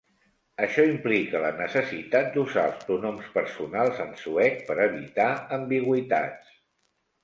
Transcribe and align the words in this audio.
Això 0.67 0.85
implica 0.93 1.41
la 1.43 1.51
necessitat 1.59 2.33
d'usar 2.39 2.65
els 2.71 2.83
pronoms 2.89 3.31
personals 3.37 4.05
en 4.09 4.13
suec 4.25 4.61
per 4.73 4.83
evitar 4.91 5.33
ambigüitats. 5.63 6.63